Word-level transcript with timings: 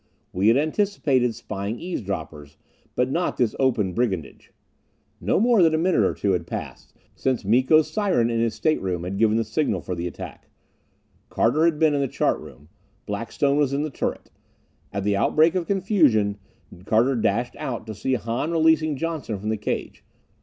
We 0.33 0.47
had 0.47 0.57
anticipated 0.57 1.35
spying 1.35 1.77
eavesdroppers, 1.79 2.57
but 2.95 3.11
not 3.11 3.37
this 3.37 3.55
open 3.59 3.93
brigandage. 3.93 4.51
No 5.19 5.39
more 5.39 5.61
than 5.61 5.75
a 5.75 5.77
minute 5.77 6.01
or 6.01 6.15
two 6.15 6.31
had 6.31 6.47
passed 6.47 6.95
since 7.13 7.45
Miko's 7.45 7.87
siren 7.91 8.31
in 8.31 8.39
his 8.39 8.55
stateroom 8.55 9.03
had 9.03 9.19
given 9.19 9.37
the 9.37 9.43
signal 9.43 9.79
for 9.79 9.93
the 9.93 10.07
attack. 10.07 10.49
Carter 11.29 11.65
had 11.65 11.77
been 11.77 11.93
in 11.93 12.01
the 12.01 12.07
chart 12.07 12.39
room. 12.39 12.67
Blackstone 13.05 13.57
was 13.57 13.73
in 13.73 13.83
the 13.83 13.91
turret. 13.91 14.31
At 14.91 15.03
the 15.03 15.15
outbreak 15.15 15.53
of 15.53 15.67
confusion, 15.67 16.39
Carter 16.85 17.15
dashed 17.15 17.55
out 17.59 17.85
to 17.85 17.93
see 17.93 18.15
Hahn 18.15 18.49
releasing 18.49 18.97
Johnson 18.97 19.37
from 19.37 19.49
the 19.49 19.55
cage. 19.57 20.03